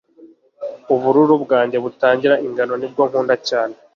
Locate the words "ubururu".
0.93-1.35